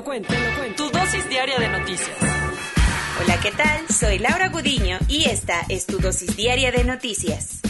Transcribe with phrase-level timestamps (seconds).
[0.00, 0.84] lo cuento, te lo cuento.
[0.84, 2.16] Tu dosis diaria de noticias.
[3.22, 3.86] Hola, ¿qué tal?
[3.88, 7.60] Soy Laura Gudiño y esta es tu dosis diaria de noticias.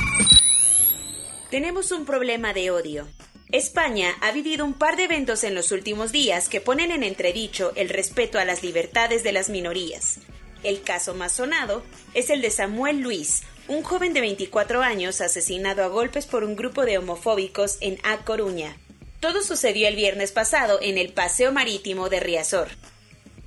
[1.51, 3.09] Tenemos un problema de odio.
[3.51, 7.73] España ha vivido un par de eventos en los últimos días que ponen en entredicho
[7.75, 10.21] el respeto a las libertades de las minorías.
[10.63, 11.83] El caso más sonado
[12.15, 16.55] es el de Samuel Luis, un joven de 24 años asesinado a golpes por un
[16.55, 18.77] grupo de homofóbicos en A Coruña.
[19.21, 22.69] Todo sucedió el viernes pasado en el Paseo Marítimo de Riazor.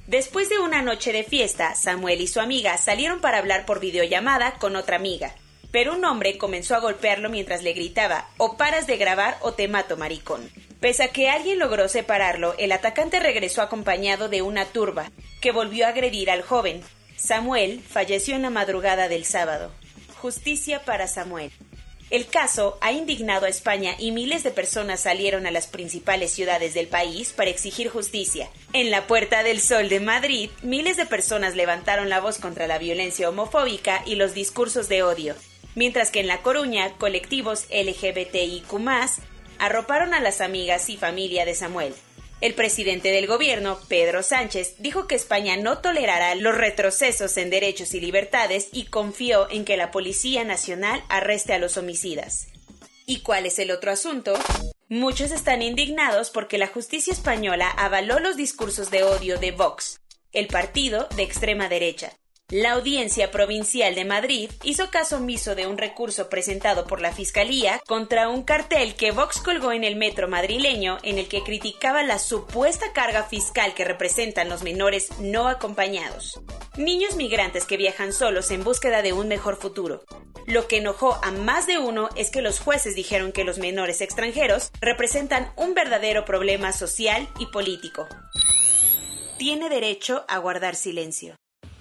[0.08, 4.54] Después de una noche de fiesta, Samuel y su amiga salieron para hablar por videollamada
[4.60, 5.36] con otra amiga
[5.74, 9.68] pero un hombre comenzó a golpearlo mientras le gritaba o paras de grabar o te
[9.68, 10.48] mato, maricón.
[10.80, 15.10] Pese a que alguien logró separarlo, el atacante regresó acompañado de una turba,
[15.42, 16.84] que volvió a agredir al joven.
[17.16, 19.72] Samuel falleció en la madrugada del sábado.
[20.22, 21.52] Justicia para Samuel.
[22.10, 26.74] El caso ha indignado a España y miles de personas salieron a las principales ciudades
[26.74, 28.50] del país para exigir justicia.
[28.74, 32.78] En la Puerta del Sol de Madrid, miles de personas levantaron la voz contra la
[32.78, 35.36] violencia homofóbica y los discursos de odio
[35.76, 38.66] mientras que en La Coruña colectivos LGBTIQ
[39.60, 41.94] arroparon a las amigas y familia de Samuel.
[42.44, 47.94] El presidente del gobierno, Pedro Sánchez, dijo que España no tolerará los retrocesos en derechos
[47.94, 52.50] y libertades y confió en que la Policía Nacional arreste a los homicidas.
[53.06, 54.34] ¿Y cuál es el otro asunto?
[54.90, 60.02] Muchos están indignados porque la justicia española avaló los discursos de odio de Vox,
[60.34, 62.12] el partido de extrema derecha,
[62.54, 67.82] la Audiencia Provincial de Madrid hizo caso omiso de un recurso presentado por la Fiscalía
[67.88, 72.20] contra un cartel que Vox colgó en el metro madrileño en el que criticaba la
[72.20, 76.40] supuesta carga fiscal que representan los menores no acompañados.
[76.78, 80.04] Niños migrantes que viajan solos en búsqueda de un mejor futuro.
[80.46, 84.00] Lo que enojó a más de uno es que los jueces dijeron que los menores
[84.00, 88.08] extranjeros representan un verdadero problema social y político.
[89.40, 91.36] Tiene derecho a guardar silencio.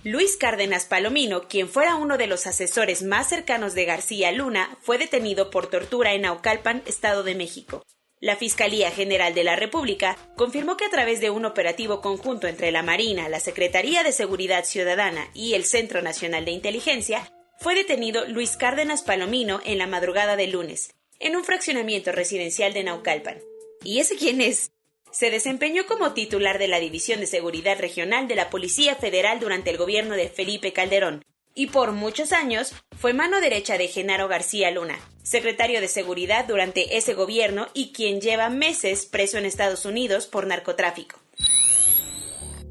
[0.04, 4.98] Luis Cárdenas Palomino, quien fuera uno de los asesores más cercanos de García Luna, fue
[4.98, 7.86] detenido por tortura en Naucalpan, Estado de México.
[8.18, 12.72] La Fiscalía General de la República confirmó que a través de un operativo conjunto entre
[12.72, 18.26] la Marina, la Secretaría de Seguridad Ciudadana y el Centro Nacional de Inteligencia, fue detenido
[18.26, 23.38] Luis Cárdenas Palomino en la madrugada del lunes, en un fraccionamiento residencial de Naucalpan.
[23.84, 24.72] ¿Y ese quién es?
[25.12, 29.68] Se desempeñó como titular de la División de Seguridad Regional de la Policía Federal durante
[29.68, 31.22] el gobierno de Felipe Calderón
[31.54, 36.96] y por muchos años fue mano derecha de Genaro García Luna, secretario de Seguridad durante
[36.96, 41.20] ese gobierno y quien lleva meses preso en Estados Unidos por narcotráfico.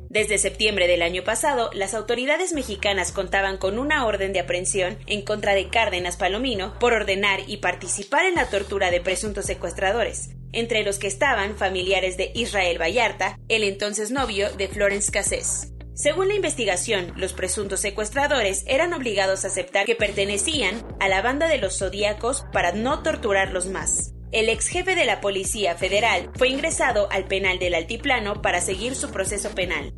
[0.09, 5.21] Desde septiembre del año pasado, las autoridades mexicanas contaban con una orden de aprehensión en
[5.21, 10.83] contra de Cárdenas Palomino por ordenar y participar en la tortura de presuntos secuestradores entre
[10.83, 15.71] los que estaban familiares de Israel Vallarta, el entonces novio de Florence Cassés.
[15.93, 21.47] Según la investigación, los presuntos secuestradores eran obligados a aceptar que pertenecían a la banda
[21.47, 24.13] de los zodíacos para no torturarlos más.
[24.31, 28.95] El ex jefe de la Policía Federal fue ingresado al penal del Altiplano para seguir
[28.95, 29.93] su proceso penal.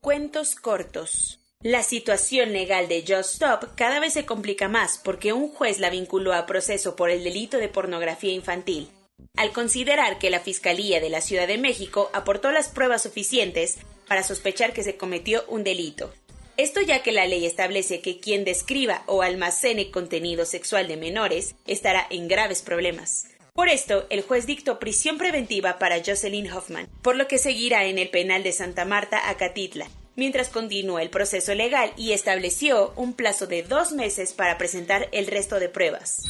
[0.00, 1.40] Cuentos cortos.
[1.60, 5.90] La situación legal de Just Stop cada vez se complica más porque un juez la
[5.90, 8.88] vinculó a proceso por el delito de pornografía infantil
[9.36, 14.22] al considerar que la Fiscalía de la Ciudad de México aportó las pruebas suficientes para
[14.22, 16.12] sospechar que se cometió un delito.
[16.56, 21.56] Esto ya que la ley establece que quien describa o almacene contenido sexual de menores
[21.66, 23.26] estará en graves problemas.
[23.54, 27.98] Por esto, el juez dictó prisión preventiva para Jocelyn Hoffman, por lo que seguirá en
[27.98, 33.48] el penal de Santa Marta, Acatitla, mientras continúa el proceso legal y estableció un plazo
[33.48, 36.22] de dos meses para presentar el resto de pruebas.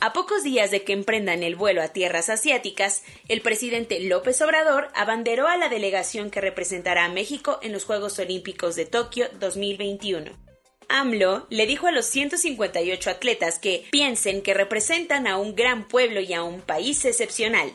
[0.00, 4.90] A pocos días de que emprendan el vuelo a tierras asiáticas, el presidente López Obrador
[4.94, 10.30] abanderó a la delegación que representará a México en los Juegos Olímpicos de Tokio 2021.
[10.88, 16.20] AMLO le dijo a los 158 atletas que piensen que representan a un gran pueblo
[16.20, 17.72] y a un país excepcional.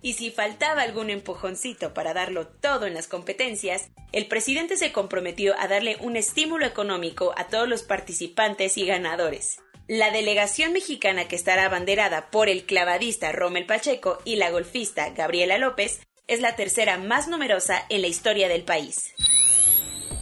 [0.00, 5.54] Y si faltaba algún empujoncito para darlo todo en las competencias, el presidente se comprometió
[5.58, 9.58] a darle un estímulo económico a todos los participantes y ganadores.
[9.88, 15.58] La delegación mexicana que estará abanderada por el clavadista Rommel Pacheco y la golfista Gabriela
[15.58, 19.14] López es la tercera más numerosa en la historia del país.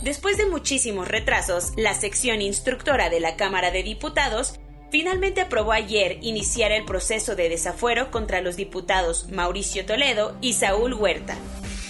[0.03, 6.19] Después de muchísimos retrasos, la sección instructora de la Cámara de Diputados finalmente aprobó ayer
[6.21, 11.39] iniciar el proceso de desafuero contra los diputados Mauricio Toledo y Saúl Huerta.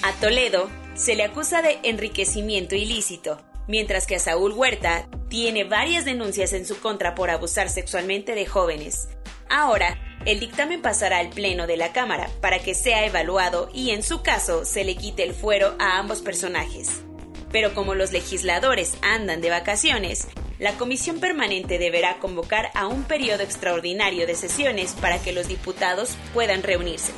[0.05, 6.05] A Toledo se le acusa de enriquecimiento ilícito, mientras que a Saúl Huerta tiene varias
[6.05, 9.09] denuncias en su contra por abusar sexualmente de jóvenes.
[9.51, 14.05] Ahora, el dictamen pasará al Pleno de la Cámara para que sea evaluado y en
[14.05, 17.03] su caso se le quite el fuero a ambos personajes.
[17.51, 20.29] Pero como los legisladores andan de vacaciones,
[20.61, 26.17] la Comisión Permanente deberá convocar a un periodo extraordinario de sesiones para que los diputados
[26.33, 27.13] puedan reunirse.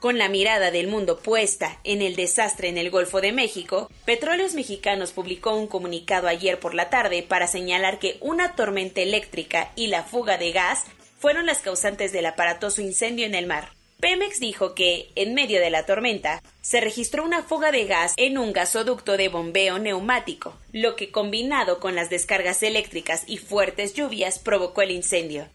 [0.00, 4.54] Con la mirada del mundo puesta en el desastre en el Golfo de México, Petróleos
[4.54, 9.88] Mexicanos publicó un comunicado ayer por la tarde para señalar que una tormenta eléctrica y
[9.88, 10.84] la fuga de gas
[11.18, 13.72] fueron las causantes del aparatoso incendio en el mar.
[13.98, 18.38] Pemex dijo que, en medio de la tormenta, se registró una fuga de gas en
[18.38, 24.38] un gasoducto de bombeo neumático, lo que combinado con las descargas eléctricas y fuertes lluvias
[24.38, 25.48] provocó el incendio.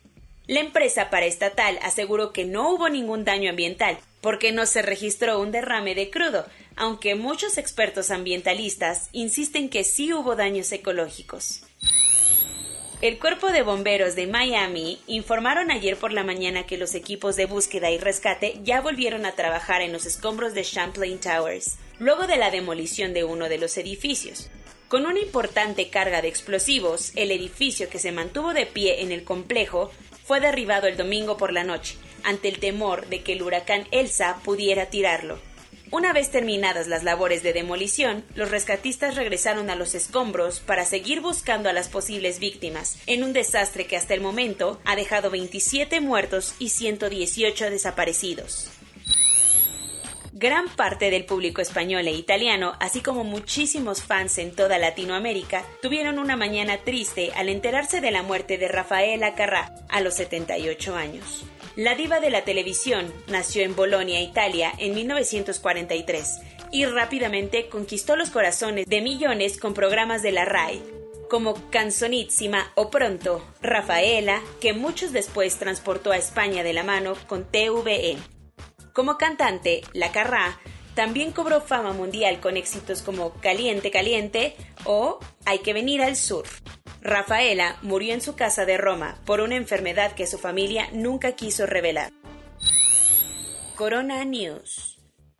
[0.48, 5.52] La empresa paraestatal aseguró que no hubo ningún daño ambiental, porque no se registró un
[5.52, 6.46] derrame de crudo,
[6.78, 11.66] aunque muchos expertos ambientalistas insisten que sí hubo daños ecológicos.
[13.02, 17.48] El Cuerpo de Bomberos de Miami informaron ayer por la mañana que los equipos de
[17.48, 22.38] búsqueda y rescate ya volvieron a trabajar en los escombros de Champlain Towers, luego de
[22.38, 24.50] la demolición de uno de los edificios.
[24.88, 29.26] Con una importante carga de explosivos, el edificio que se mantuvo de pie en el
[29.26, 29.92] complejo
[30.24, 34.38] fue derribado el domingo por la noche, ante el temor de que el huracán Elsa
[34.44, 35.40] pudiera tirarlo.
[35.94, 41.22] Una vez terminadas las labores de demolición, los rescatistas regresaron a los escombros para seguir
[41.22, 46.02] buscando a las posibles víctimas, en un desastre que hasta el momento ha dejado 27
[46.02, 48.72] muertos y 118 desaparecidos.
[50.32, 56.18] Gran parte del público español e italiano, así como muchísimos fans en toda Latinoamérica, tuvieron
[56.18, 61.46] una mañana triste al enterarse de la muerte de Rafaela Carrà a los 78 años.
[61.76, 66.40] La diva de la televisión nació en Bolonia, Italia, en 1943
[66.72, 70.84] y rápidamente conquistó los corazones de millones con programas de la RAI,
[71.32, 77.46] como Canzonissima o Pronto, Rafaela, que muchos después transportó a España de la mano con
[77.50, 78.18] TVE.
[78.94, 80.60] Como cantante, La Carrá
[80.94, 84.56] también cobró fama mundial con éxitos como Caliente Caliente
[84.86, 86.46] o Hay que venir al sur.
[87.04, 91.66] Rafaela murió en su casa de Roma por una enfermedad que su familia nunca quiso
[91.66, 92.14] revelar.
[93.76, 95.00] Corona News.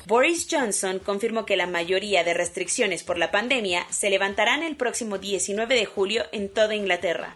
[0.06, 5.18] Boris Johnson confirmó que la mayoría de restricciones por la pandemia se levantarán el próximo
[5.18, 7.36] 19 de julio en toda Inglaterra.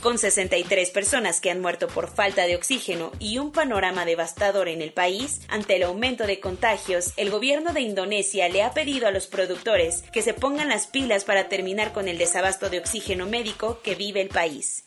[0.00, 4.80] Con 63 personas que han muerto por falta de oxígeno y un panorama devastador en
[4.80, 9.10] el país, ante el aumento de contagios, el gobierno de Indonesia le ha pedido a
[9.10, 13.80] los productores que se pongan las pilas para terminar con el desabasto de oxígeno médico
[13.82, 14.84] que vive el país.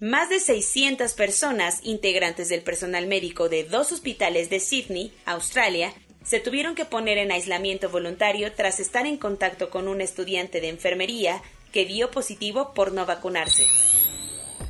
[0.00, 5.92] Más de 600 personas, integrantes del personal médico de dos hospitales de Sydney, Australia,
[6.24, 10.70] se tuvieron que poner en aislamiento voluntario tras estar en contacto con un estudiante de
[10.70, 13.66] enfermería que dio positivo por no vacunarse.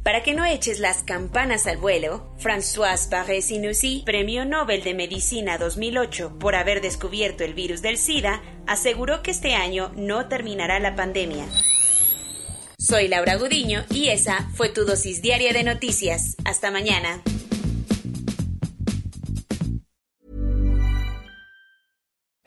[0.02, 6.38] Para que no eches las campanas al vuelo, François Barré-Sinoussi, Premio Nobel de Medicina 2008
[6.38, 11.46] por haber descubierto el virus del SIDA, aseguró que este año no terminará la pandemia.
[12.78, 16.36] Soy Laura Gudiño y esa fue tu dosis diaria de noticias.
[16.46, 17.22] Hasta mañana.